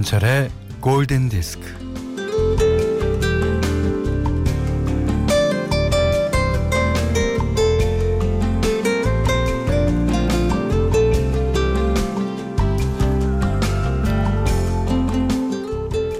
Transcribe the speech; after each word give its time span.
김현철의 0.00 0.50
골든 0.80 1.28
디스크. 1.28 1.60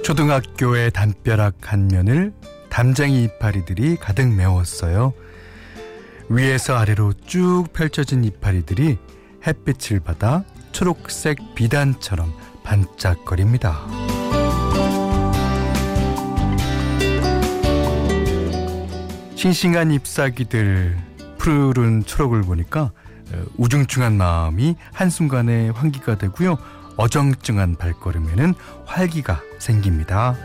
초등학교의 0.02 0.90
담벼락 0.90 1.72
한 1.72 1.88
면을 1.88 2.32
담쟁이 2.68 3.24
이파리들이 3.24 3.96
가득 3.96 4.28
메웠어요. 4.28 5.14
위에서 6.28 6.76
아래로 6.76 7.14
쭉 7.26 7.64
펼쳐진 7.72 8.24
이파리들이 8.24 8.98
햇빛을 9.46 10.00
받아 10.00 10.44
초록색 10.72 11.54
비단처럼 11.54 12.32
반짝거립니다. 12.70 13.80
싱싱한 19.34 19.90
잎사귀들 19.90 20.96
푸르른 21.38 22.04
초록을 22.04 22.42
보니까 22.42 22.92
어, 23.32 23.44
우중충한 23.56 24.16
마음이 24.16 24.76
한순간에 24.92 25.70
환기가 25.70 26.18
되고요. 26.18 26.58
어정쩡한 26.96 27.76
발걸음에는 27.76 28.54
활기가 28.84 29.40
생깁니다. 29.58 30.36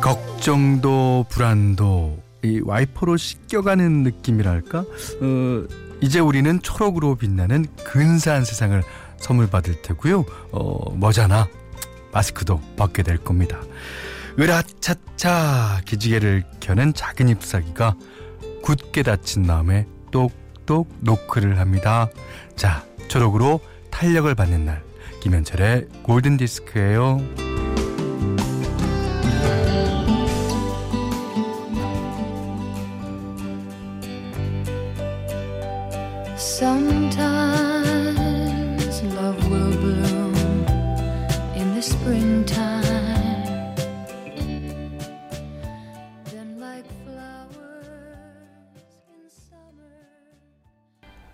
걱정도 0.00 1.26
불안도 1.28 2.21
이 2.42 2.60
와이퍼로 2.64 3.16
씻겨가는 3.16 4.02
느낌이랄까? 4.02 4.78
어, 4.80 5.66
이제 6.00 6.18
우리는 6.18 6.60
초록으로 6.60 7.14
빛나는 7.14 7.66
근사한 7.84 8.44
세상을 8.44 8.82
선물 9.18 9.48
받을 9.48 9.80
테고요. 9.82 10.24
어, 10.50 10.92
뭐잖아. 10.94 11.48
마스크도 12.12 12.60
벗게 12.76 13.02
될 13.02 13.18
겁니다. 13.18 13.60
으라차차 14.38 15.82
기지개를 15.84 16.42
켜는 16.60 16.94
작은 16.94 17.28
잎사귀가 17.28 17.96
굳게 18.62 19.02
닫힌 19.02 19.46
다음에 19.46 19.86
똑똑 20.10 20.88
노크를 21.00 21.58
합니다. 21.58 22.08
자, 22.56 22.84
초록으로 23.08 23.60
탄력을 23.90 24.32
받는 24.34 24.64
날. 24.64 24.82
김현철의 25.20 25.88
골든 26.02 26.36
디스크예요. 26.38 27.51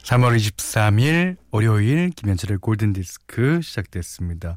3월 0.09 0.39
23일 0.39 1.37
월요일 1.51 2.09
김현철의 2.09 2.61
골든 2.61 2.95
디스크 2.95 3.61
시작됐습니다. 3.61 4.57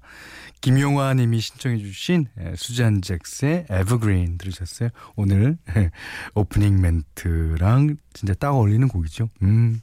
김용화 0.61 1.13
님이 1.15 1.41
신청해 1.41 1.79
주신 1.79 2.29
수잔 2.55 3.01
잭스의 3.01 3.65
에버그린 3.69 4.37
들으셨어요? 4.37 4.91
오늘 5.17 5.57
오프닝 6.35 6.79
멘트랑 6.79 7.97
진짜 8.13 8.33
딱 8.35 8.53
어울리는 8.53 8.87
곡이죠. 8.87 9.27
음. 9.41 9.81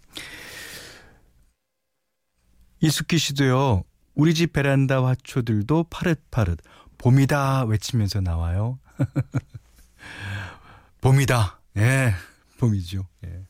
이숙기 2.81 3.19
씨도요. 3.19 3.85
우리 4.15 4.33
집 4.33 4.55
베란다 4.55 5.05
화초들도 5.05 5.85
파릇파릇 5.91 6.61
봄이다 6.97 7.65
외치면서 7.65 8.23
나와요. 8.23 8.79
봄이다. 11.03 11.61
예. 11.77 12.15
봄이죠. 12.57 13.07
예. 13.27 13.48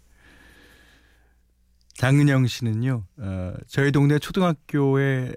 장은영 1.98 2.46
씨는요. 2.46 3.04
어, 3.16 3.54
저희 3.66 3.90
동네 3.90 4.20
초등학교의 4.20 5.34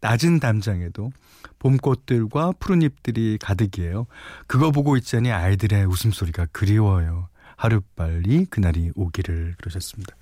낮은 0.00 0.38
담장에도 0.38 1.10
봄꽃들과 1.58 2.52
푸른 2.60 2.82
잎들이 2.82 3.38
가득이에요. 3.40 4.06
그거 4.46 4.70
보고 4.70 4.96
있자니 4.96 5.32
아이들의 5.32 5.84
웃음소리가 5.86 6.46
그리워요. 6.52 7.28
하루빨리 7.56 8.44
그날이 8.44 8.92
오기를 8.94 9.56
그러셨습니다. 9.58 10.14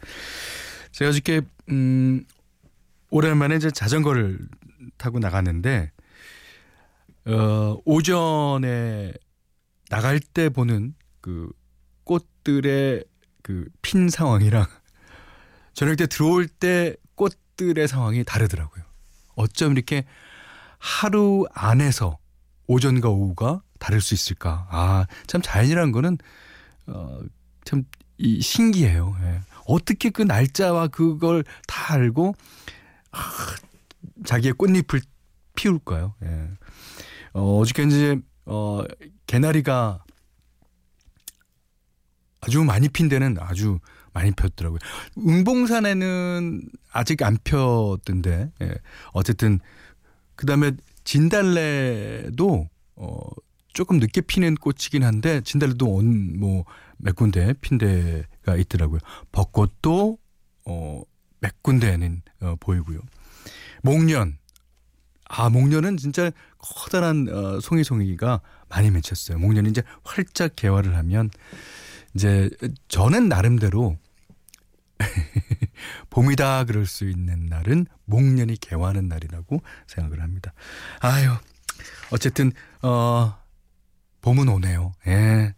제가 0.93 1.11
어저께 1.11 1.43
음 1.69 2.25
오랜만에 3.11 3.57
이제 3.57 3.71
자전거를 3.71 4.39
타고 4.97 5.19
나갔는데 5.19 5.91
어 7.27 7.77
오전에 7.85 9.13
나갈 9.91 10.19
때 10.19 10.49
보는 10.49 10.95
그 11.21 11.51
꽃들의 12.05 13.05
그 13.43 13.67
핀 13.83 14.09
상황이랑 14.09 14.65
저녁 15.75 15.97
때 15.97 16.07
들어올 16.07 16.47
때 16.49 16.97
꽃들의 17.15 17.87
상황이 17.89 18.25
다르더라고요. 18.25 18.85
어쩜 19.35 19.73
이렇게 19.73 20.05
하루 20.79 21.47
안에서 21.53 22.19
오전과 22.67 23.09
오후가 23.09 23.63
다를 23.79 24.01
수 24.01 24.15
있을까? 24.15 24.67
아, 24.71 25.07
참 25.27 25.43
자연이라는 25.43 25.93
거는 25.93 26.19
어, 26.87 27.21
참 27.65 27.85
이 28.19 28.41
신기해요. 28.41 29.17
예. 29.23 29.41
어떻게 29.67 30.11
그 30.11 30.23
날짜와 30.23 30.89
그걸 30.89 31.45
다 31.67 31.95
알고 31.95 32.35
아, 33.11 33.19
자기의 34.25 34.53
꽃잎을 34.55 35.01
피울까요? 35.57 36.15
예. 36.23 36.49
어, 37.33 37.59
어저께 37.59 37.83
이제 37.85 38.21
어, 38.45 38.83
개나리가 39.27 40.05
아주 42.41 42.63
많이 42.63 42.89
핀 42.89 43.09
데는 43.09 43.37
아주 43.41 43.81
많이 44.15 44.31
폈더라고요. 44.31 44.79
응봉산에는 45.19 46.63
아직 46.93 47.23
안 47.23 47.37
폈던데, 47.45 48.51
예. 48.63 48.75
어쨌든, 49.13 49.61
그 50.37 50.47
다음에 50.47 50.73
진달래도, 51.05 52.69
어, 52.97 53.19
조금 53.75 53.99
늦게 53.99 54.23
피는 54.23 54.55
꽃이긴 54.55 55.03
한데, 55.03 55.43
진달래도 55.43 55.87
온, 55.87 56.39
뭐, 56.39 56.65
몇 56.97 57.15
군데 57.17 57.53
핀 57.61 57.77
데가 57.77 58.57
있더라고요. 58.57 59.01
벚꽃도, 59.33 60.17
어, 60.67 61.03
몇 61.41 61.63
군데는 61.63 62.23
어, 62.41 62.55
보이고요. 62.59 63.01
목련. 63.83 64.39
아, 65.29 65.51
목련은 65.51 65.97
진짜 65.97 66.31
커다란 66.59 67.29
어, 67.29 67.61
송이송이가 67.61 68.41
많이 68.69 68.91
맺혔어요. 68.91 69.39
목련이 69.39 69.69
이제 69.71 69.83
활짝 70.05 70.57
개화를 70.57 70.97
하면 70.97 71.29
이제 72.15 72.49
저는 72.89 73.29
나름대로 73.29 73.99
봄이다 76.11 76.65
그럴 76.65 76.87
수 76.87 77.05
있는 77.09 77.47
날은 77.47 77.87
목련이 78.05 78.57
개화하는 78.59 79.09
날이라고 79.09 79.63
생각을 79.87 80.23
합니다. 80.23 80.53
아유, 81.01 81.31
어쨌든 82.13 82.53
어 82.83 83.37
봄은 84.23 84.49
오네요. 84.49 84.93
예. 85.07 85.55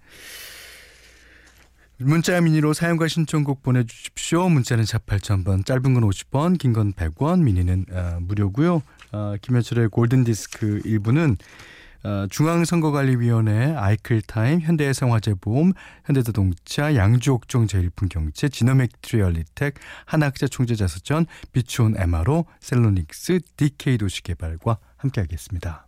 문자 1.98 2.38
미니로 2.40 2.74
사용과 2.74 3.08
신청곡 3.08 3.62
보내주십시오. 3.62 4.48
문자는 4.50 4.84
4 4.84 4.98
8000번, 4.98 5.64
짧은 5.64 5.94
건 5.94 6.02
50원, 6.02 6.58
긴 6.58 6.72
건 6.74 6.92
100원, 6.92 7.42
미니는 7.42 7.86
어, 7.90 8.18
무료고요. 8.20 8.82
어, 9.12 9.34
김현철의 9.40 9.88
골든디스크 9.88 10.82
1부는 10.84 11.34
어, 11.34 11.36
중앙선거관리위원회 12.30 13.74
아이클타임, 13.74 14.60
현대해상화재보험, 14.60 15.72
현대자동차, 16.04 16.94
양주옥종 16.94 17.66
제일품경제, 17.66 18.48
지노맥트리얼리텍, 18.48 19.74
한학자 20.04 20.46
총재자서전, 20.46 21.26
비추온 21.52 21.96
MRO, 21.96 22.46
셀로닉스, 22.60 23.40
DK 23.56 23.98
도시개발과 23.98 24.78
함께하겠습니다. 24.96 25.86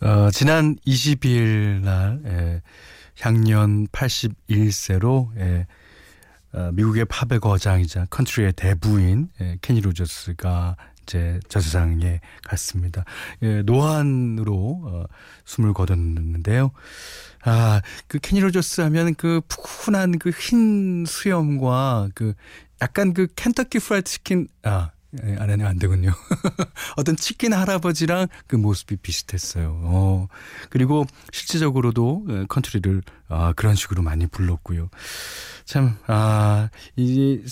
어, 0.00 0.30
지난 0.30 0.76
22일 0.86 1.80
날 1.80 2.20
예, 2.24 2.62
향년 3.20 3.88
81세로 3.88 5.36
예, 5.38 5.66
어, 6.52 6.70
미국의 6.72 7.04
팝의 7.06 7.40
거장이자 7.40 8.06
컨트리의 8.10 8.52
대부인 8.52 9.28
예, 9.40 9.58
케니 9.60 9.80
로저스가 9.80 10.76
이제 11.08 11.40
저 11.48 11.58
세상에 11.60 12.20
갔습니다. 12.44 13.04
예, 13.42 13.62
노안으로 13.62 14.82
어, 14.84 15.04
숨을 15.46 15.72
거뒀는데요. 15.72 16.70
아, 17.44 17.80
그 18.08 18.18
케니 18.18 18.40
로저스 18.40 18.82
하면 18.82 19.14
그 19.14 19.40
푸근한 19.48 20.18
그 20.18 20.30
흰 20.30 21.04
수염과 21.06 22.10
그 22.14 22.34
약간 22.82 23.14
그 23.14 23.26
Kentucky 23.34 23.78
Fried 23.78 24.10
Chicken 24.10 24.48
아 24.62 24.90
예, 25.24 25.36
안 25.40 25.78
되군요. 25.78 26.12
어떤 26.96 27.16
치킨 27.16 27.54
할아버지랑 27.54 28.28
그 28.46 28.56
모습이 28.56 28.96
비슷했어요. 28.96 29.80
어, 29.84 30.28
그리고 30.68 31.06
실제적으로도 31.32 32.26
예, 32.28 32.44
컨트리를 32.48 33.02
아, 33.28 33.54
그런 33.54 33.74
식으로 33.74 34.02
많이 34.02 34.26
불렀고요. 34.26 34.90
참, 35.64 35.96
아, 36.06 36.68
이 36.96 37.42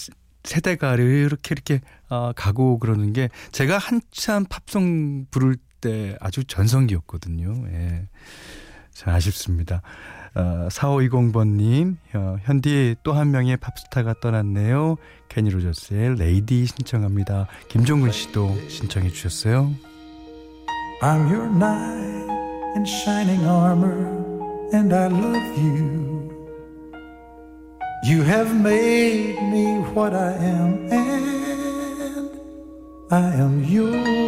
세대가 0.44 0.94
이렇게 0.94 1.54
이렇게 1.54 1.80
어, 2.08 2.32
가고 2.34 2.78
그러는 2.78 3.12
게 3.12 3.28
제가 3.52 3.78
한참 3.78 4.44
팝송 4.46 5.26
부를 5.30 5.56
때 5.80 6.16
아주 6.20 6.44
전성기였거든요. 6.44 7.64
예. 7.72 8.08
참 8.92 9.14
아쉽습니다. 9.14 9.82
어, 10.34 10.68
4520번님, 10.70 11.96
어, 12.14 12.36
현디 12.42 12.96
또 13.02 13.12
한 13.12 13.30
명의 13.30 13.56
팝스타가 13.56 14.14
떠났네요. 14.20 14.96
케니 15.28 15.50
로저스의 15.50 16.16
Lady 16.16 16.66
신청합니다. 16.66 17.46
김종근 17.68 18.12
씨도 18.12 18.68
신청해 18.68 19.10
주셨어요. 19.10 19.72
I'm 21.02 21.28
your 21.30 21.48
knight 21.48 22.30
in 22.76 22.84
shining 22.86 23.44
armor 23.46 24.70
and 24.72 24.94
I 24.94 25.06
love 25.06 25.58
you. 25.58 26.30
You 28.06 28.22
have 28.22 28.54
made 28.54 29.36
me 29.42 29.78
what 29.94 30.14
I 30.14 30.32
am 30.38 30.88
and 30.90 31.55
I 33.08 33.34
am 33.38 33.62
yours. 33.62 34.26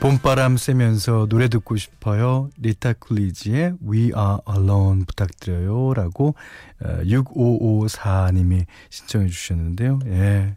봄바람 0.00 0.56
쐬면서 0.56 1.26
노래 1.28 1.46
듣고 1.48 1.76
싶어요. 1.76 2.50
리타 2.58 2.94
클리지의 2.94 3.74
We 3.86 4.06
Are 4.06 4.38
Alone 4.50 5.04
부탁드려요. 5.04 5.94
라고 5.94 6.34
6554님이 6.80 8.62
어, 8.62 8.66
신청해 8.90 9.28
주셨는데요. 9.28 10.00
예. 10.06 10.56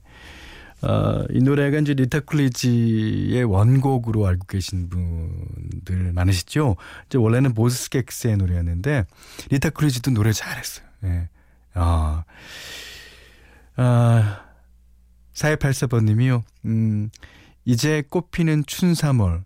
어, 0.85 1.25
이 1.31 1.39
노래가 1.39 1.79
이제 1.79 1.93
리타 1.93 2.21
클리지의 2.21 3.43
원곡으로 3.43 4.27
알고 4.27 4.45
계신 4.45 4.89
분들 4.89 6.13
많으시죠? 6.13 6.75
이제 7.07 7.17
원래는 7.17 7.53
모스스객스의 7.53 8.37
노래였는데 8.37 9.05
리타 9.49 9.71
클리지도 9.71 10.11
노래 10.11 10.31
잘했어요. 10.31 10.85
예. 11.05 11.29
아. 11.73 12.23
아. 13.75 14.41
4284번님이요. 15.33 16.43
음. 16.65 17.09
이제 17.65 18.03
꽃피는 18.09 18.63
춘3월. 18.65 19.43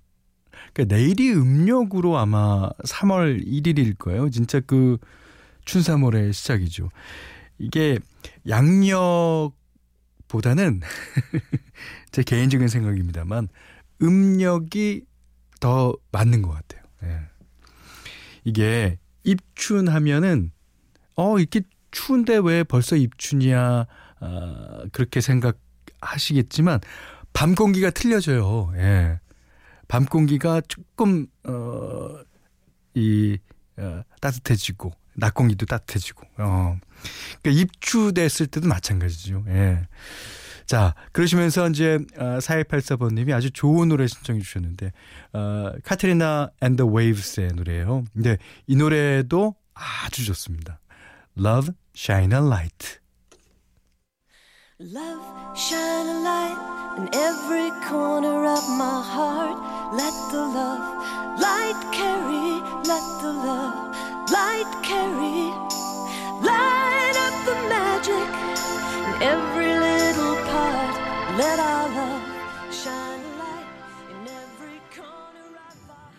그러니까 0.74 0.96
내일이 0.96 1.34
음력으로 1.34 2.18
아마 2.18 2.70
3월 2.86 3.46
1일일 3.46 3.98
거예요. 3.98 4.30
진짜 4.30 4.60
그 4.60 4.98
춘3월의 5.66 6.34
시작이죠. 6.34 6.90
이게 7.58 7.98
양력 8.48 9.54
보다는 10.30 10.80
제 12.12 12.24
개인적인 12.24 12.70
생각입니다만 12.70 13.50
음력이 14.02 15.06
더 15.60 15.94
맞는 16.14 16.42
것 16.42 16.52
같아요. 16.52 16.82
예. 17.04 17.20
이게 18.46 18.98
입춘하면은 19.24 20.52
어 21.16 21.38
이렇게 21.40 21.62
추운데 21.92 22.40
왜 22.42 22.64
벌써 22.64 22.96
입춘이야 22.96 23.86
아, 24.22 24.84
그렇게 24.94 25.20
생각하시겠지만 25.20 26.80
밤 27.34 27.56
공기가 27.56 27.90
틀려져요. 27.90 28.72
예. 28.78 29.20
밤 29.90 30.06
공기가 30.06 30.62
조금 30.62 31.28
어 31.44 32.30
이 32.94 33.38
어, 33.78 34.04
따뜻해지고 34.22 34.92
낮 35.20 35.34
공기도 35.34 35.66
따뜻해지고 35.66 36.24
어. 36.38 36.78
그러니까 37.42 37.62
입추됐을 37.62 38.48
때도 38.48 38.68
마찬가지죠. 38.68 39.46
예. 39.48 39.88
자, 40.66 40.94
그러시면서 41.12 41.68
이제 41.70 42.00
어, 42.18 42.38
4284번님이 42.40 43.34
아주 43.34 43.52
좋은 43.52 43.90
노래 43.90 44.08
신청해 44.08 44.42
주셨는데 44.42 44.92
어, 45.34 45.72
Katrina 45.84 46.52
and 46.62 46.76
the 46.76 46.86
Waves의 46.86 47.50
노래예요. 47.54 48.04
근데 48.14 48.38
이 48.68 48.76
노래도 48.76 49.56
아주 49.74 50.26
좋습니다. 50.26 50.80
Love, 51.38 51.74
Shine 51.96 52.36
a 52.36 52.44
Light. 52.44 53.00
Love, 54.82 55.22
shine 55.56 56.08
a 56.08 56.24
light. 56.24 56.80
in 57.00 57.10
every 57.14 57.72
corner 57.88 58.46
of 58.46 58.64
my 58.70 59.02
heart. 59.02 59.58
Let 59.94 60.14
the 60.32 60.44
love 60.58 60.86
light 61.40 61.80
carry, 61.92 62.52
let 62.92 63.06
the 63.22 63.34
love 63.48 63.89
light 64.32 64.72
carry, 64.84 65.50
light 66.42 67.16
up 67.26 67.36
the 67.46 67.56
magic 67.68 68.30
in 68.98 69.22
every 69.24 69.74
little 69.74 70.36
part. 70.52 70.94
Let 71.38 71.60
our 71.60 71.90
love 71.90 72.22
shine 72.72 73.22
a 73.22 73.32
light 73.42 73.70
in 74.12 74.28
every 74.28 74.80
corner 74.94 75.50
of 75.70 75.90
our 75.90 76.12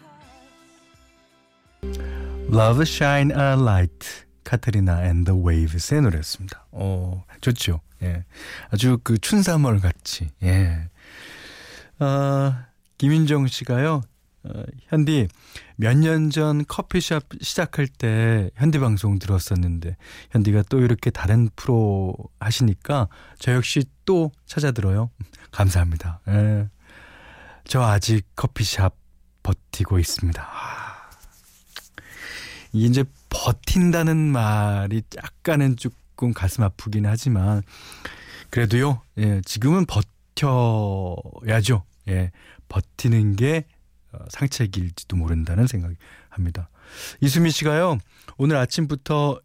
heart. 1.93 2.51
Love 2.51 2.85
shine 2.89 3.31
a 3.33 3.57
light. 3.57 4.25
카트리나 4.45 5.05
앤 5.07 5.25
더 5.25 5.35
웨이브스의 5.37 6.03
노래였습니다. 6.03 6.67
어, 6.73 7.23
좋죠. 7.41 7.81
예. 8.03 8.25
아주 8.71 8.99
그 9.05 9.19
춘삼월 9.19 9.81
같이. 9.81 10.31
예. 10.43 10.89
어, 12.01 12.55
김인정 12.99 13.47
씨가요. 13.47 14.03
어, 14.45 14.63
현디 14.89 15.29
몇 15.77 15.97
년 15.99 16.31
전 16.31 16.65
커피숍 16.67 17.25
시작할 17.43 17.87
때 17.89 18.51
현디 18.57 18.79
방송 18.79 19.19
들었었는데 19.19 19.97
현디가 20.31 20.65
또 20.69 20.81
이렇게 20.81 21.11
다른 21.11 21.49
프로 21.57 22.15
하시니까 22.39 23.09
저 23.39 23.53
역시 23.53 23.85
또 24.05 24.31
찾아 24.47 24.71
들어요. 24.71 25.11
감사합니다. 25.53 26.21
예. 26.29 26.69
저 27.65 27.83
아직 27.83 28.23
커피숍 28.37 28.95
버티고 29.43 29.99
있습니다. 29.99 30.43
아. 30.43 31.11
이제 32.73 33.05
버틴다는 33.31 34.17
말이 34.17 35.03
약간은 35.17 35.77
조금 35.77 36.33
가슴 36.33 36.63
아프긴 36.65 37.07
하지만 37.07 37.63
그래도요. 38.51 39.03
예, 39.19 39.41
지금은 39.45 39.87
버텨야죠. 40.37 41.85
예, 42.09 42.31
버티는 42.69 43.37
게 43.37 43.65
어, 43.67 43.80
상책일지도 44.31 45.17
모른다는 45.17 45.67
생각이 45.67 45.97
합니다. 46.29 46.71
이수미 47.21 47.51
씨가요. 47.51 47.99
오늘 48.39 48.57
아침부터 48.57 49.41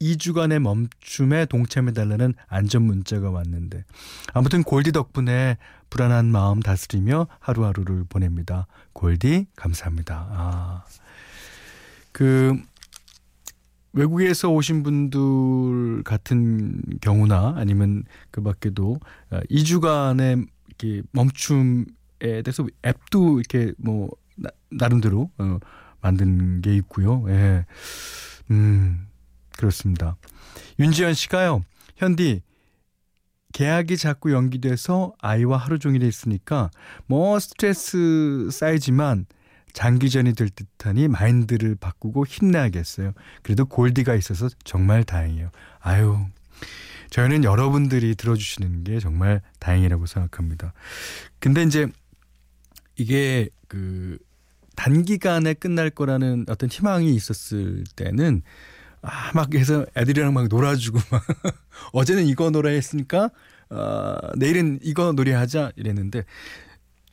2주간의 0.00 0.58
멈춤에 0.58 1.46
동참해달라는 1.46 2.34
안전 2.46 2.82
문자가 2.82 3.30
왔는데 3.30 3.84
아무튼 4.32 4.62
골디 4.62 4.92
덕분에 4.92 5.56
불안한 5.90 6.26
마음 6.26 6.60
다스리며 6.60 7.28
하루하루를 7.38 8.04
보냅니다. 8.08 8.66
골디 8.92 9.46
감사합니다. 9.56 10.28
아. 10.30 10.84
그 12.12 12.56
외국에서 13.92 14.50
오신 14.50 14.82
분들 14.82 16.02
같은 16.02 16.82
경우나 17.00 17.54
아니면 17.56 18.04
그 18.30 18.42
밖에도 18.42 18.98
2주간의 19.30 20.42
어, 20.42 20.46
이렇게 20.66 21.02
멈춤에 21.12 21.84
대해서 22.42 22.66
앱도 22.84 23.40
이렇게 23.40 23.72
뭐 23.78 24.10
나, 24.36 24.50
나름대로 24.70 25.30
어, 25.38 25.58
만든 26.00 26.60
게 26.60 26.74
있고요. 26.76 27.24
예. 27.28 27.64
음, 28.50 29.06
그렇습니다. 29.56 30.16
윤지연 30.78 31.14
씨가요. 31.14 31.64
현디 31.96 32.42
계약이 33.52 33.96
자꾸 33.96 34.32
연기돼서 34.32 35.12
아이와 35.20 35.56
하루 35.56 35.78
종일 35.78 36.02
있으니까 36.02 36.70
뭐 37.06 37.38
스트레스 37.38 38.48
쌓이지만 38.50 39.26
장기전이 39.72 40.34
될 40.34 40.48
듯하니 40.50 41.08
마인드를 41.08 41.76
바꾸고 41.76 42.26
힘내야겠어요. 42.26 43.12
그래도 43.42 43.64
골디가 43.64 44.14
있어서 44.14 44.48
정말 44.64 45.04
다행이에요. 45.04 45.50
아유, 45.80 46.18
저희는 47.10 47.44
여러분들이 47.44 48.14
들어주시는 48.14 48.84
게 48.84 48.98
정말 48.98 49.40
다행이라고 49.60 50.06
생각합니다. 50.06 50.72
근데 51.38 51.62
이제 51.62 51.88
이게 52.96 53.48
그 53.68 54.18
단기간에 54.76 55.54
끝날 55.54 55.90
거라는 55.90 56.46
어떤 56.48 56.68
희망이 56.68 57.14
있었을 57.14 57.84
때는 57.96 58.42
아, 59.02 59.32
막 59.34 59.54
해서 59.54 59.84
애들이랑 59.96 60.32
막 60.32 60.48
놀아주고 60.48 60.98
막 61.10 61.22
어제는 61.92 62.26
이거 62.26 62.50
놀아 62.50 62.70
했으니까 62.70 63.30
어, 63.70 64.16
내일은 64.36 64.78
이거 64.82 65.12
놀이하자 65.12 65.72
이랬는데 65.76 66.24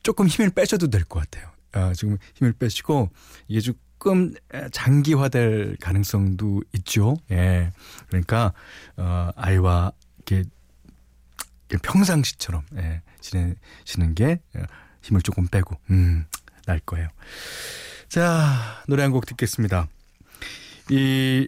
조금 0.02 0.26
힘을 0.26 0.50
빼셔도 0.50 0.88
될 0.88 1.04
것 1.04 1.20
같아요. 1.20 1.50
어, 1.74 1.92
지금 1.94 2.18
힘을 2.34 2.52
빼시고 2.52 3.10
이게 3.48 3.60
조금 3.60 4.34
장기화될 4.72 5.76
가능성도 5.80 6.62
있죠. 6.74 7.16
예. 7.30 7.72
그러니까 8.08 8.52
어, 8.96 9.30
아이와 9.36 9.92
이렇게 10.26 10.44
평상시처럼 11.82 12.62
예, 12.76 13.02
지내시는 13.20 14.14
게 14.14 14.40
어, 14.56 14.62
힘을 15.02 15.22
조금 15.22 15.46
빼고 15.48 15.76
음, 15.90 16.24
날 16.66 16.80
거예요. 16.80 17.08
자, 18.08 18.82
노래 18.88 19.02
한 19.02 19.12
곡 19.12 19.26
듣겠습니다. 19.26 19.88
이 20.90 21.46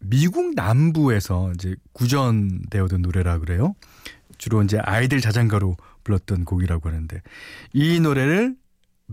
미국 0.00 0.54
남부에서 0.54 1.52
이제 1.54 1.76
구전되어던 1.92 3.02
노래라 3.02 3.38
그래요. 3.38 3.74
주로 4.38 4.62
이제 4.62 4.78
아이들 4.78 5.20
자장가로 5.20 5.76
불렀던 6.04 6.44
곡이라고 6.44 6.88
하는데 6.88 7.22
이 7.72 8.00
노래를 8.00 8.56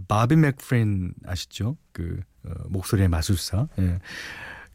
바비 0.07 0.35
맥프린 0.35 1.13
아시죠? 1.25 1.77
그 1.93 2.19
어, 2.43 2.51
목소리의 2.69 3.07
마술사. 3.07 3.67
예. 3.79 3.99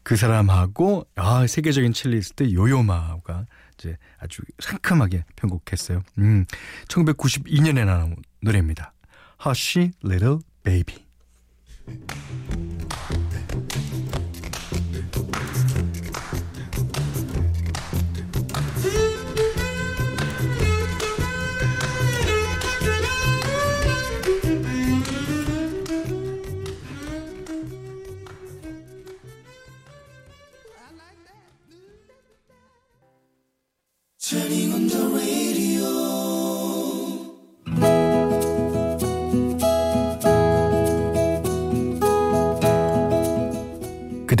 그 0.03 0.15
사람하고 0.15 1.05
아 1.15 1.45
세계적인 1.45 1.91
첼리스트 1.93 2.53
요요마가 2.53 3.45
이제 3.77 3.97
아주 4.17 4.41
상큼하게 4.59 5.25
편곡했어요. 5.35 6.03
음, 6.17 6.45
1992년에 6.87 7.85
나온 7.85 8.15
노래입니다. 8.41 8.93
Hush 9.45 9.91
Little 10.03 10.39
Baby. 10.63 11.05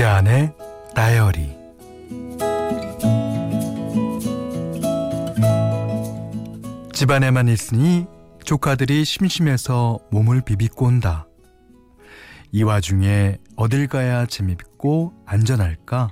안에 0.07 0.53
다이어리 0.95 1.57
집안에만 6.93 7.47
있으니 7.47 8.07
조카들이 8.43 9.05
심심해서 9.05 9.99
몸을 10.09 10.41
비비고 10.41 10.85
온다. 10.85 11.27
이 12.51 12.63
와중에 12.63 13.37
어딜 13.55 13.87
가야 13.87 14.25
재밌고 14.25 15.13
안전할까? 15.25 16.09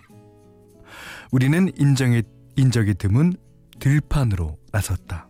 우리는 1.32 1.72
인정이, 1.76 2.22
인적이 2.56 2.94
드문 2.96 3.34
들판으로 3.80 4.60
나섰다. 4.72 5.28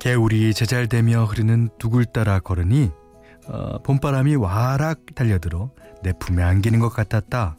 개울이 0.00 0.52
제잘되며 0.52 1.24
흐르는 1.24 1.68
두굴 1.78 2.06
따라 2.06 2.40
걸으니 2.40 2.90
어, 3.46 3.78
봄바람이 3.82 4.34
와락 4.36 5.14
달려들어 5.14 5.70
내 6.02 6.12
품에 6.18 6.42
안기는 6.42 6.78
것 6.80 6.88
같았다. 6.90 7.56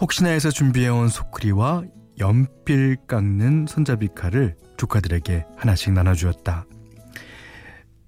혹시나 0.00 0.30
해서 0.30 0.50
준비해온 0.50 1.08
소크리와 1.08 1.82
연필 2.18 2.96
깎는 3.06 3.66
손잡이 3.68 4.08
칼을 4.14 4.56
조카들에게 4.76 5.46
하나씩 5.56 5.92
나눠주었다. 5.92 6.66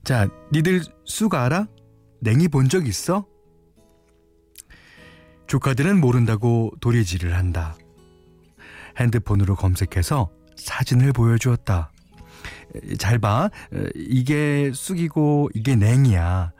자, 0.04 0.28
니들 0.52 0.82
쑥 1.04 1.34
알아? 1.34 1.66
냉이 2.20 2.49
본 2.49 2.68
적 2.68 2.87
있어? 2.87 3.26
조카들은 5.46 6.00
모른다고 6.00 6.70
도리질을 6.80 7.37
한다. 7.37 7.76
핸드폰으로 8.99 9.56
검색해서 9.56 10.30
사진을 10.56 11.12
보여주었다. 11.12 11.90
잘 12.99 13.18
봐. 13.18 13.50
이게 13.96 14.70
쑥이고 14.72 15.50
이게 15.54 15.75
냉이야. 15.75 16.52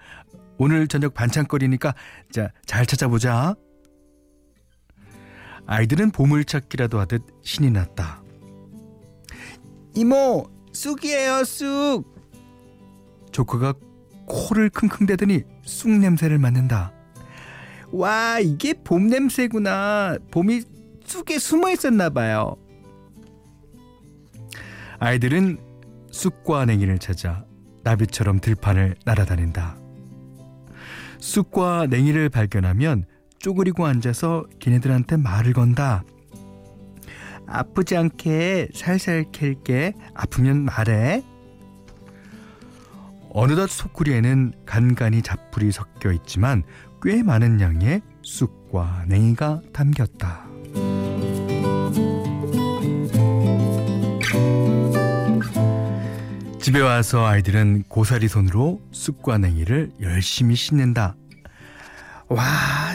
오늘 0.63 0.89
저녁 0.89 1.15
반찬거리니까 1.15 1.95
자, 2.31 2.51
잘 2.67 2.85
찾아보자. 2.85 3.55
아이들은 5.65 6.11
보물찾기라도 6.11 7.01
하듯 7.01 7.23
신이 7.43 7.71
났다. 7.71 8.23
이모, 9.95 10.45
쑥이에요, 10.71 11.45
쑥. 11.45 12.05
조카가 13.33 13.73
코를 14.27 14.69
킁킁대더니 14.69 15.45
쑥 15.65 15.89
냄새를 15.93 16.39
맡는다. 16.39 16.93
와, 17.91 18.39
이게 18.39 18.75
봄 18.75 19.07
냄새구나. 19.07 20.19
봄이 20.31 20.63
쑥에 21.07 21.39
숨어 21.39 21.71
있었나 21.71 22.11
봐요. 22.11 22.55
아이들은 24.99 25.57
쑥과 26.11 26.67
냉이를 26.67 26.99
찾아 26.99 27.47
나비처럼 27.83 28.41
들판을 28.41 28.97
날아다닌다. 29.07 29.80
쑥과 31.21 31.87
냉이를 31.87 32.29
발견하면 32.29 33.05
쪼그리고 33.39 33.87
앉아서 33.87 34.47
걔네들한테 34.59 35.17
말을 35.17 35.53
건다. 35.53 36.05
아프지 37.47 37.97
않게 37.97 38.69
살살 38.75 39.27
캘게. 39.33 39.95
아프면 40.15 40.65
말해. 40.65 41.25
어느덧 43.33 43.69
소쿠리에는 43.69 44.53
간간히 44.67 45.23
잡풀이 45.23 45.71
섞여 45.73 46.13
있지만 46.13 46.65
꽤 47.03 47.23
많은 47.23 47.61
양의 47.61 48.03
쑥과 48.23 49.05
냉이가 49.09 49.63
담겼다. 49.73 50.47
집에 56.71 56.83
와서 56.83 57.27
아이들은 57.27 57.83
고사리 57.89 58.29
손으로 58.29 58.81
쑥과 58.93 59.39
냉이를 59.39 59.91
열심히 60.01 60.55
씻는다. 60.55 61.17
와, 62.29 62.45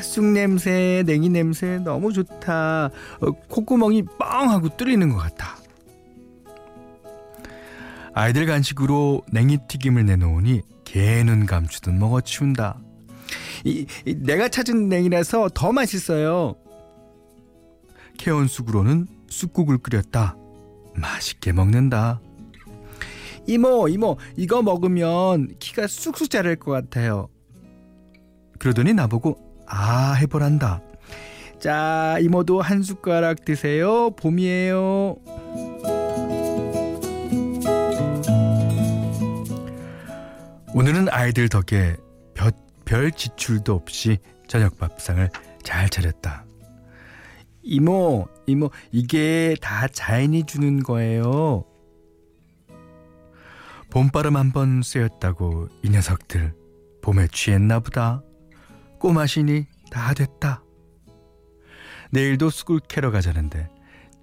쑥 0.01 0.24
냄새, 0.24 1.03
냉이 1.05 1.27
냄새 1.27 1.79
너무 1.79 2.13
좋다. 2.13 2.86
어, 2.86 3.32
콧구멍이 3.50 4.03
뻥 4.17 4.50
하고 4.50 4.70
뚫리는 4.77 5.10
것 5.10 5.17
같아. 5.17 5.58
아이들 8.13 8.46
간식으로 8.46 9.24
냉이 9.34 9.58
튀김을 9.67 10.05
내놓으니 10.05 10.62
개는 10.86 11.46
감추듯 11.46 11.94
먹어치운다. 11.96 12.79
이, 13.65 13.86
이, 14.05 14.15
내가 14.15 14.48
찾은 14.48 14.88
냉이라서 14.88 15.50
더 15.53 15.74
맛있어요. 15.74 16.55
캐온 18.17 18.48
쑥으로는 18.48 19.08
쑥국을 19.27 19.79
끓였다. 19.79 20.38
맛있게 20.96 21.51
먹는다. 21.51 22.22
이모, 23.48 23.88
이모, 23.88 24.18
이거 24.36 24.62
먹으면 24.62 25.56
키가 25.60 25.88
쑥쑥 25.88 26.30
자랄 26.30 26.56
것 26.56 26.72
같아요. 26.72 27.30
그러더니 28.60 28.94
나보고 28.94 29.38
아 29.68 30.14
해보란다. 30.14 30.82
자, 31.60 32.18
이모도 32.22 32.62
한 32.62 32.84
숟가락 32.84 33.46
드세요. 33.46 34.12
봄이에요. 34.12 35.18
오늘은 40.74 41.08
아이들 41.10 41.48
덕에 41.48 41.96
별, 42.34 42.52
별 42.84 43.12
지출도 43.12 43.74
없이 43.74 44.18
저녁 44.48 44.78
밥상을 44.78 45.30
잘 45.64 45.90
차렸다. 45.90 46.46
이모, 47.64 48.28
이모, 48.46 48.70
이게 48.92 49.56
다 49.62 49.88
자연이 49.88 50.44
주는 50.44 50.84
거예요. 50.84 51.64
봄바람 53.96 54.36
한 54.36 54.52
번 54.52 54.82
쐬었다고 54.84 55.70
이 55.82 55.90
녀석들 55.90 56.54
봄에 57.02 57.30
취했나 57.32 57.80
보다. 57.80 58.22
꼬마시니 59.00 59.68
다 59.90 60.14
됐다. 60.14 60.62
내일도 62.12 62.50
쑥을 62.50 62.82
캐러 62.90 63.10
가자는데 63.10 63.70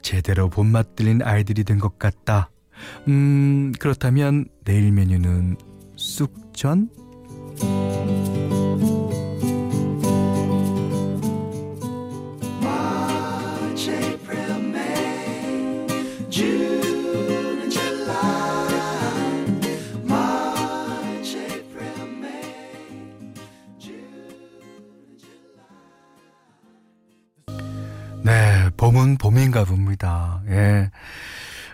제대로 0.03 0.51
봄맛 0.51 0.95
들린 0.95 1.23
아이들이 1.23 1.65
된 1.65 1.79
것 1.79 1.99
같다. 1.99 2.51
음, 3.09 3.73
그렇다면 3.79 4.45
내일 4.67 4.93
메뉴는 4.93 5.57
쑥전? 5.97 6.91
네, 29.03 29.17
봄은 29.17 29.17
봄인가 29.17 29.65
봅니다. 29.65 30.43
예. 30.47 30.91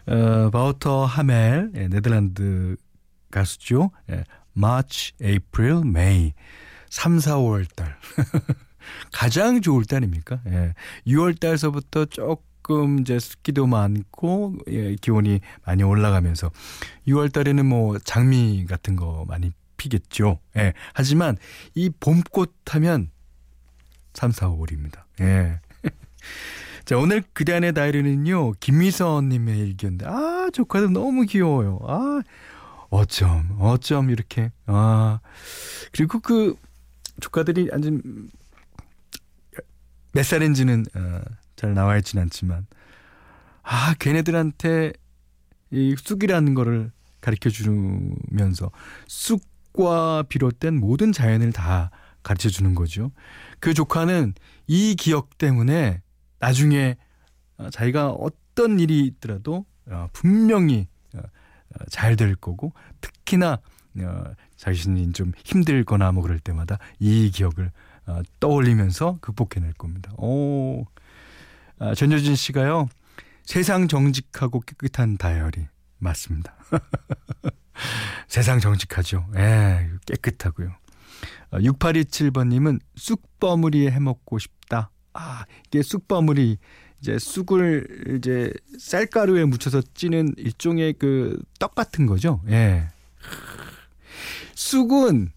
어, 0.06 0.50
바우터 0.50 1.04
하멜, 1.04 1.70
예, 1.74 1.88
네덜란드 1.88 2.76
가수죠. 3.30 3.90
예, 4.10 4.24
March, 4.56 5.12
April, 5.22 5.82
May. 5.84 6.32
3, 6.88 7.20
4, 7.20 7.36
5월 7.36 7.66
달. 7.76 7.98
가장 9.12 9.60
좋을 9.60 9.84
달입니까? 9.84 10.40
예. 10.46 10.74
6월 11.06 11.38
달서부터 11.38 12.06
조금 12.06 13.00
이제 13.00 13.18
습기도 13.18 13.66
많고, 13.66 14.56
예, 14.68 14.94
기온이 14.94 15.40
많이 15.66 15.82
올라가면서 15.82 16.50
6월 17.06 17.30
달에는 17.30 17.66
뭐 17.66 17.98
장미 17.98 18.64
같은 18.66 18.96
거 18.96 19.26
많이 19.28 19.52
피겠죠. 19.76 20.40
예. 20.56 20.72
하지만 20.94 21.36
이 21.74 21.90
봄꽃 21.90 22.54
하면 22.70 23.10
3, 24.14 24.30
4, 24.30 24.48
5월입니다. 24.48 25.02
예. 25.20 25.60
자, 26.88 26.96
오늘 26.96 27.22
그대 27.34 27.52
안의 27.52 27.74
다이리는요, 27.74 28.52
김미선님의 28.60 29.58
일기인데, 29.58 30.06
아, 30.06 30.48
조카들 30.50 30.90
너무 30.90 31.26
귀여워요. 31.26 31.80
아, 31.86 32.22
어쩜, 32.88 33.58
어쩜 33.60 34.08
이렇게. 34.08 34.50
아, 34.64 35.20
그리고 35.92 36.18
그 36.20 36.56
조카들이 37.20 37.68
완전 37.70 38.30
몇 40.14 40.24
살인지는 40.24 40.86
어, 40.94 41.20
잘 41.56 41.74
나와 41.74 41.98
있진 41.98 42.20
않지만, 42.20 42.66
아, 43.62 43.92
걔네들한테 43.98 44.94
이 45.70 45.94
쑥이라는 45.94 46.54
거를 46.54 46.90
가르쳐 47.20 47.50
주면서 47.50 48.70
쑥과 49.08 50.22
비롯된 50.30 50.80
모든 50.80 51.12
자연을 51.12 51.52
다 51.52 51.90
가르쳐 52.22 52.48
주는 52.48 52.74
거죠. 52.74 53.12
그 53.60 53.74
조카는 53.74 54.32
이 54.66 54.94
기억 54.94 55.36
때문에 55.36 56.00
나중에 56.38 56.96
어, 57.56 57.70
자기가 57.70 58.10
어떤 58.10 58.78
일이 58.78 59.06
있더라도 59.06 59.64
어, 59.86 60.08
분명히 60.12 60.88
어, 61.14 61.20
잘될 61.90 62.36
거고 62.36 62.72
특히나 63.00 63.58
자신이 64.56 65.12
좀 65.12 65.32
힘들거나 65.44 66.12
뭐 66.12 66.22
그럴 66.22 66.38
때마다 66.38 66.78
이 67.00 67.32
기억을 67.32 67.72
떠올리면서 68.38 69.18
극복해낼 69.20 69.72
겁니다. 69.72 70.12
오, 70.16 70.84
아, 71.78 71.94
전효진 71.94 72.36
씨가요. 72.36 72.88
세상 73.42 73.88
정직하고 73.88 74.60
깨끗한 74.60 75.16
다이어리 75.16 75.66
맞습니다. 75.98 76.54
세상 78.28 78.60
정직하죠. 78.60 79.26
예, 79.36 79.90
깨끗하고요. 80.06 80.74
6827번님은 81.52 82.80
쑥버무리 82.94 83.90
해먹고 83.90 84.38
싶다. 84.38 84.90
아, 85.14 85.44
이게 85.66 85.82
쑥버무리 85.82 86.58
이제 87.00 87.18
쑥을 87.18 88.16
이제 88.18 88.52
쌀가루에 88.78 89.44
묻혀서 89.44 89.82
찌는 89.94 90.34
일종의 90.36 90.94
그 90.94 91.38
떡 91.58 91.74
같은 91.74 92.06
거죠. 92.06 92.40
예. 92.48 92.88
쑥은 94.54 95.30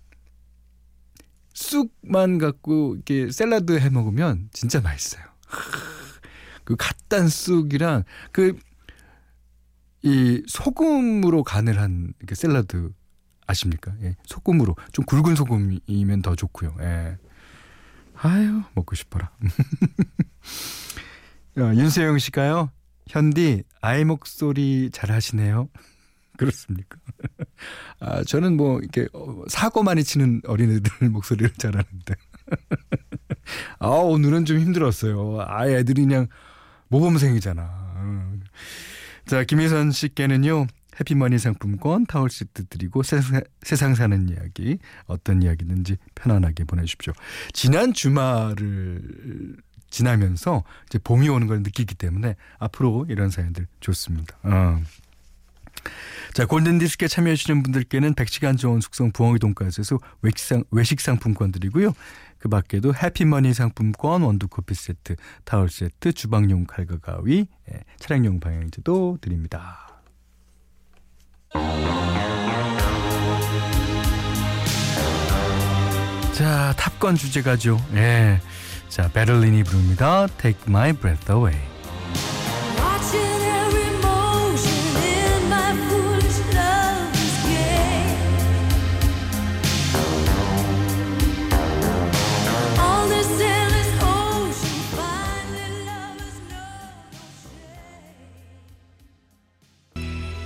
쑥만 1.54 2.38
갖고 2.38 2.96
이렇게 2.96 3.32
샐러드 3.32 3.80
해 3.80 3.90
먹으면 3.90 4.50
진짜 4.54 4.82
맛있어요. 4.82 5.24
그 6.64 6.76
갓단 6.76 7.28
쑥이랑 7.28 8.04
그 8.32 8.58
이 10.04 10.42
소금으로 10.48 11.44
간을 11.44 11.80
한 11.80 12.14
이렇게 12.20 12.34
샐러드 12.34 12.92
아십니까? 13.46 13.94
예. 14.02 14.16
소금으로 14.26 14.76
좀 14.92 15.06
굵은 15.06 15.36
소금이면 15.36 16.22
더 16.24 16.36
좋고요. 16.36 16.76
예. 16.82 17.18
아유 18.24 18.62
먹고 18.74 18.96
싶어라. 18.96 19.32
어, 21.58 21.74
윤세영 21.74 22.20
씨가요. 22.20 22.72
현디 23.08 23.64
아이 23.82 24.06
목소리 24.06 24.90
잘 24.92 25.12
하시네요. 25.12 25.70
그렇습니까? 26.38 26.98
아, 28.00 28.24
저는 28.24 28.58
뭐 28.58 28.80
이렇게 28.80 29.08
어, 29.14 29.44
사고 29.48 29.84
많이 29.84 30.04
치는 30.04 30.42
어린애들 30.46 31.10
목소리를 31.10 31.52
잘하는데. 31.58 32.16
아, 33.80 33.88
오늘은 33.88 34.46
좀 34.46 34.60
힘들었어요. 34.60 35.42
아, 35.42 35.68
애들이 35.68 36.04
그냥 36.04 36.28
모범생이잖아. 36.90 38.40
자, 39.26 39.44
김희선 39.44 39.92
씨께는요. 39.92 40.68
해피머니 41.00 41.40
상품권 41.40 42.06
타월 42.06 42.30
세트 42.30 42.66
드리고 42.68 43.04
세상, 43.04 43.42
세상 43.62 43.96
사는 43.96 44.30
이야기 44.30 44.78
어떤 45.06 45.42
이야기든지 45.42 45.98
편안하게 46.16 46.66
보내주십시오. 46.66 47.14
지난 47.54 47.94
주말을 47.94 49.58
지나면서 49.90 50.64
이제 50.88 50.98
봄이 51.00 51.30
오는 51.30 51.48
걸 51.48 51.60
느끼기 51.64 51.96
때문에 51.96 52.36
앞으로 52.60 53.06
이런 53.10 53.30
사연들 53.30 53.68
좋습니다. 53.82 54.38
어. 54.44 54.82
자, 56.34 56.46
골든디스크에 56.46 57.08
참여해주시는 57.08 57.64
분들께는 57.64 58.16
100시간 58.16 58.58
좋은 58.58 58.80
숙성 58.80 59.12
부엉이 59.12 59.40
돈가스에서 59.40 60.00
외식상, 60.22 60.64
외식 60.72 61.02
상품권 61.02 61.52
드리고요. 61.52 61.94
그 62.38 62.50
밖에도 62.50 62.94
해피머니 62.96 63.54
상품권, 63.54 64.22
원두커피 64.24 64.74
세트, 64.74 65.16
타월 65.44 65.70
세트, 65.70 66.14
주방용 66.14 66.66
칼과 66.66 66.98
가위, 67.00 67.48
예, 67.72 67.84
차량용 67.98 68.40
방향제도 68.40 69.18
드립니다. 69.22 69.91
자, 76.42 76.74
탑건 76.76 77.18
주제가죠. 77.18 77.80
예. 77.94 78.42
자, 78.90 79.08
베를린이 79.10 79.64
부릅니다. 79.64 80.26
Take 80.40 80.64
My 80.68 80.92
Breath 80.92 81.32
Away. 81.32 81.56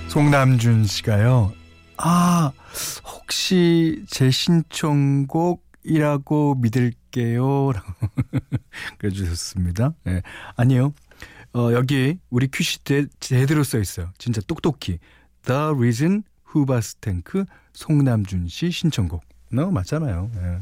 송남준 0.08 0.84
씨가요. 0.84 1.54
아, 1.96 2.52
혹시 3.04 4.04
제 4.08 4.30
신청곡 4.30 5.65
이라고 5.86 6.54
믿을게요. 6.56 7.72
라고 7.72 7.92
그래 8.98 9.10
주셨습니다. 9.10 9.94
예. 10.08 10.22
아니요. 10.56 10.92
어, 11.54 11.72
여기 11.72 12.18
우리 12.28 12.48
큐시트에 12.48 13.06
제대로 13.20 13.64
써 13.64 13.78
있어요. 13.78 14.10
진짜 14.18 14.40
똑똑히. 14.46 14.98
The 15.44 15.70
Reason 15.74 16.24
후바스탱크 16.44 17.44
송남준 17.72 18.48
씨 18.48 18.70
신청곡. 18.70 19.22
너 19.50 19.70
맞잖아요. 19.70 20.30
예. 20.34 20.58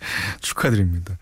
축하드립니다. 0.40 1.18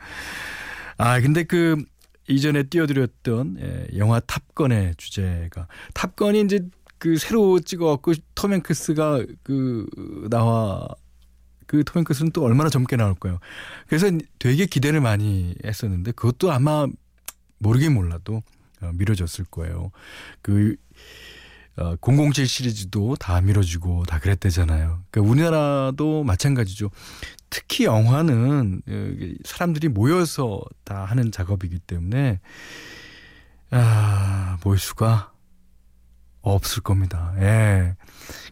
아, 0.97 1.21
근데 1.21 1.45
그 1.45 1.83
이전에 2.29 2.65
띄워드렸던 2.65 3.57
예, 3.61 3.99
영화 3.99 4.21
탑건의 4.21 4.95
주제가 4.97 5.67
탑건이 5.95 6.43
이제 6.43 6.61
그 6.99 7.17
새로 7.17 7.61
찍어갖고 7.61 8.13
톰 8.35 8.53
행크스가 8.53 9.25
그 9.43 9.87
나와 10.29 10.89
그톰 11.69 12.01
행크스는 12.01 12.33
또 12.33 12.43
얼마나 12.43 12.69
젊게 12.71 12.97
나올까요? 12.97 13.39
그래서 13.87 14.11
되게 14.39 14.67
기대를 14.67 15.01
많이 15.01 15.55
했었는데 15.65 16.13
그것도 16.13 16.51
아마 16.51 16.87
모르긴 17.59 17.95
몰라도 17.95 18.43
어, 18.81 18.91
미뤄졌을 18.95 19.45
거예요. 19.45 19.93
그 20.43 20.77
어, 21.77 21.95
007 22.01 22.49
시리즈도 22.49 23.15
다 23.17 23.41
미뤄지고 23.41 24.05
다 24.05 24.19
그랬대잖아요. 24.19 25.03
그러니까 25.11 25.31
우리나라도 25.31 26.25
마찬가지죠. 26.25 26.91
특히 27.51 27.85
영화는 27.85 28.83
어, 28.89 29.35
사람들이 29.45 29.89
모여서 29.89 30.63
다 30.85 31.05
하는 31.05 31.31
작업이기 31.31 31.79
때문에 31.81 32.41
아, 33.71 34.59
모일 34.65 34.79
수가 34.79 35.33
없을 36.41 36.83
겁니다. 36.83 37.35
예. 37.39 37.95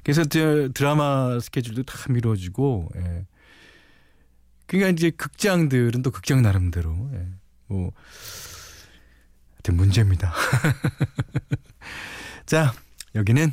그래서 0.03 0.25
드라마 0.25 1.39
스케줄도 1.41 1.85
다 1.85 2.12
미뤄지고, 2.12 2.89
예. 2.97 3.27
그러니까 4.67 4.91
이제 4.91 5.11
극장들은 5.11 6.03
또 6.03 6.11
극장 6.11 6.43
나름대로, 6.43 7.11
예. 7.15 7.27
뭐, 7.67 7.93
하여튼 9.55 9.77
문제입니다. 9.77 10.33
자, 12.47 12.73
여기는 13.15 13.53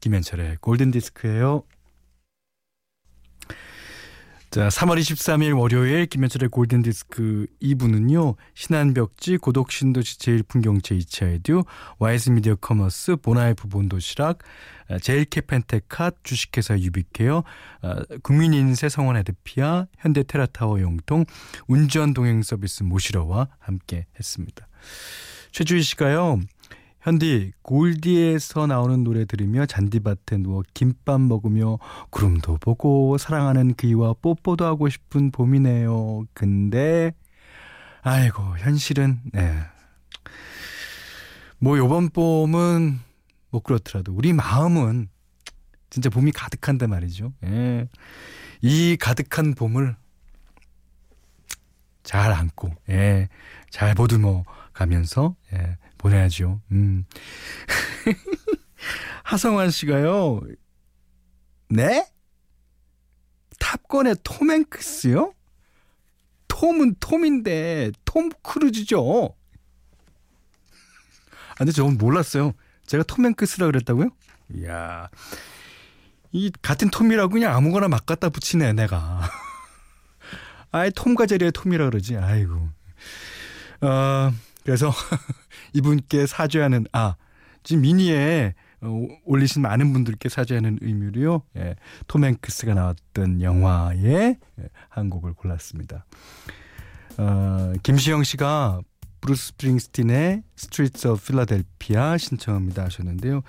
김현철의 0.00 0.58
골든 0.60 0.90
디스크예요. 0.90 1.64
자, 4.52 4.68
3월 4.68 5.00
23일 5.00 5.58
월요일 5.58 6.04
김현철의 6.04 6.50
골든 6.50 6.82
디스크 6.82 7.46
2부는요. 7.62 8.36
신한벽지, 8.52 9.38
고독신도시 9.38 10.18
제일풍경채 10.18 10.94
이차에듀, 10.94 11.62
와이즈 11.98 12.28
미디어 12.28 12.56
커머스, 12.56 13.16
본아이에프 13.16 13.68
본도시락, 13.68 14.40
아, 14.90 14.98
제일캐펜테캇, 14.98 16.16
주식회사 16.22 16.78
유비케어, 16.78 17.44
아, 17.80 18.02
국민인쇄 18.22 18.90
성원애드피아, 18.90 19.86
현대테라타워 19.96 20.82
영통, 20.82 21.24
운전 21.66 22.12
동행 22.12 22.42
서비스 22.42 22.82
모시러와 22.82 23.48
함께 23.58 24.04
했습니다. 24.18 24.68
최주희 25.52 25.80
씨가요. 25.80 26.40
현디 27.02 27.50
골디에서 27.62 28.68
나오는 28.68 29.02
노래 29.02 29.24
들으며 29.24 29.66
잔디밭에 29.66 30.38
누워 30.38 30.62
김밥 30.72 31.20
먹으며 31.20 31.78
구름도 32.10 32.58
보고 32.58 33.18
사랑하는 33.18 33.74
그이와 33.74 34.14
뽀뽀도 34.22 34.64
하고 34.64 34.88
싶은 34.88 35.32
봄이네요. 35.32 36.24
근데 36.32 37.12
아이고 38.02 38.56
현실은 38.58 39.20
네. 39.32 39.58
뭐 41.58 41.76
요번 41.76 42.08
봄은 42.08 43.00
뭐 43.50 43.60
그렇더라도 43.60 44.12
우리 44.12 44.32
마음은 44.32 45.08
진짜 45.90 46.08
봄이 46.08 46.30
가득한데 46.30 46.86
말이죠. 46.86 47.32
예. 47.44 47.88
이 48.60 48.96
가득한 48.98 49.54
봄을 49.54 49.96
잘 52.04 52.32
안고 52.32 52.70
예. 52.90 53.28
잘 53.70 53.96
보듬어 53.96 54.44
가면서 54.72 55.34
예. 55.52 55.78
보내야죠. 56.02 56.60
음. 56.72 57.06
하성환 59.22 59.70
씨가요. 59.70 60.40
네? 61.68 62.06
탑건의 63.58 64.16
톰 64.24 64.50
행크스요? 64.50 65.32
톰은 66.48 66.96
톰인데 66.98 67.92
톰 68.04 68.30
크루즈죠. 68.42 69.34
아, 71.52 71.54
근데 71.58 71.72
저건 71.72 71.96
몰랐어요. 71.96 72.52
제가 72.86 73.04
톰 73.04 73.24
행크스라 73.24 73.66
그랬다고요? 73.66 74.10
이야. 74.54 75.08
이 76.32 76.50
같은 76.62 76.90
톰이라고 76.90 77.32
그냥 77.32 77.54
아무거나 77.54 77.88
막 77.88 78.04
갖다 78.04 78.28
붙이네, 78.28 78.72
내가. 78.72 79.20
아이, 80.72 80.90
톰과 80.90 81.26
제리의 81.26 81.52
톰이라 81.52 81.90
그러지. 81.90 82.16
아이고. 82.16 82.68
어, 83.82 84.32
그래서 84.64 84.90
이분께 85.74 86.26
사죄하는, 86.26 86.86
아, 86.92 87.16
지금 87.62 87.82
미니에 87.82 88.54
어, 88.82 89.06
올리신 89.24 89.62
많은 89.62 89.92
분들께 89.92 90.28
사죄하는 90.28 90.78
의미로요. 90.82 91.42
예, 91.56 91.76
톰 92.08 92.24
행크스가 92.24 92.74
나왔던 92.74 93.40
영화의 93.40 94.04
예, 94.04 94.68
한 94.88 95.08
곡을 95.08 95.34
골랐습니다. 95.34 96.04
어, 97.18 97.72
김시영 97.82 98.24
씨가 98.24 98.80
브루스 99.22 99.46
스프링스틴의 99.52 100.42
Street 100.56 101.08
of 101.08 101.24
Philadelphia 101.24 102.18
신청합니다 102.18 102.84
하셨는데요. 102.84 103.42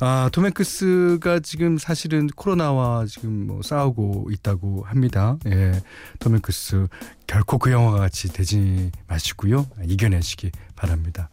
아, 0.00 0.28
톰 0.32 0.46
행크스가 0.46 1.40
지금 1.40 1.78
사실은 1.78 2.26
코로나와 2.34 3.06
지금 3.06 3.46
뭐 3.46 3.62
싸우고 3.62 4.30
있다고 4.32 4.82
합니다. 4.84 5.36
예. 5.46 5.80
톰 6.18 6.34
행크스 6.34 6.88
결코 7.26 7.58
그 7.58 7.70
영화와 7.70 7.98
같이 7.98 8.32
되지 8.32 8.90
마시고요. 9.06 9.66
이겨내시기 9.86 10.50
바랍니다. 10.74 11.28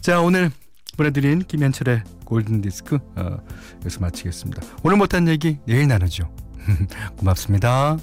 자, 0.00 0.20
오늘 0.20 0.50
보내드린 0.96 1.40
김현철의 1.40 2.02
골든디스크 2.24 2.98
어, 3.16 3.38
여기서 3.82 4.00
마치겠습니다. 4.00 4.62
오늘 4.82 4.96
못한 4.96 5.28
얘기 5.28 5.58
내일 5.66 5.86
나누죠. 5.88 6.34
고맙습니다. 7.16 7.98